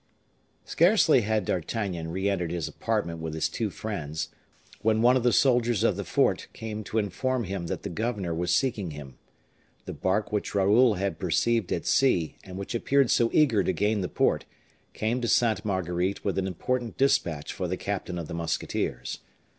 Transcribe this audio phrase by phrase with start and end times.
[0.65, 4.29] Scarcely had D'Artagnan re entered his apartment with his two friends,
[4.81, 8.33] when one of the soldiers of the fort came to inform him that the governor
[8.33, 9.19] was seeking him.
[9.85, 14.01] The bark which Raoul had perceived at sea, and which appeared so eager to gain
[14.01, 14.45] the port,
[14.93, 19.19] came to Sainte Marguerite with an important dispatch for the captain of the musketeers.